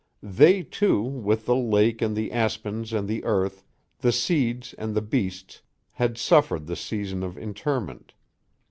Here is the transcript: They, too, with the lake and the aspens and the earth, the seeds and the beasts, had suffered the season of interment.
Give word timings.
They, 0.23 0.63
too, 0.63 1.03
with 1.03 1.45
the 1.45 1.55
lake 1.55 2.01
and 2.01 2.15
the 2.15 2.31
aspens 2.31 2.91
and 2.91 3.07
the 3.07 3.23
earth, 3.23 3.63
the 3.99 4.11
seeds 4.11 4.73
and 4.79 4.95
the 4.95 5.01
beasts, 5.03 5.61
had 5.91 6.17
suffered 6.17 6.65
the 6.65 6.75
season 6.75 7.21
of 7.21 7.37
interment. 7.37 8.11